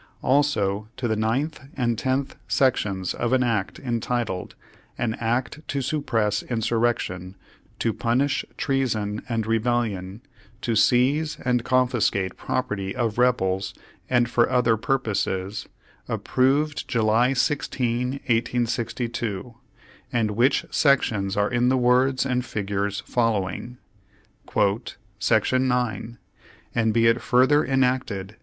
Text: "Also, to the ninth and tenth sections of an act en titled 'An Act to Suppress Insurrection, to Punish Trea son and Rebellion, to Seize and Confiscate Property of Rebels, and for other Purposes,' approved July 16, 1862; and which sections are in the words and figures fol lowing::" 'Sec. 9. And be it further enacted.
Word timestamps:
"Also, 0.23 0.89
to 0.97 1.07
the 1.07 1.15
ninth 1.15 1.59
and 1.77 1.95
tenth 1.95 2.35
sections 2.47 3.13
of 3.13 3.33
an 3.33 3.43
act 3.43 3.79
en 3.83 3.99
titled 3.99 4.55
'An 4.97 5.13
Act 5.19 5.59
to 5.67 5.79
Suppress 5.79 6.41
Insurrection, 6.41 7.35
to 7.77 7.93
Punish 7.93 8.43
Trea 8.57 8.87
son 8.87 9.21
and 9.29 9.45
Rebellion, 9.45 10.21
to 10.63 10.75
Seize 10.75 11.37
and 11.45 11.63
Confiscate 11.63 12.35
Property 12.35 12.95
of 12.95 13.19
Rebels, 13.19 13.75
and 14.09 14.27
for 14.27 14.49
other 14.49 14.75
Purposes,' 14.75 15.67
approved 16.07 16.87
July 16.87 17.33
16, 17.33 18.21
1862; 18.25 19.53
and 20.11 20.31
which 20.31 20.65
sections 20.71 21.37
are 21.37 21.51
in 21.51 21.69
the 21.69 21.77
words 21.77 22.25
and 22.25 22.43
figures 22.43 23.01
fol 23.01 23.33
lowing::" 23.41 23.77
'Sec. 25.19 25.53
9. 25.53 26.17
And 26.73 26.91
be 26.91 27.05
it 27.05 27.21
further 27.21 27.63
enacted. 27.63 28.37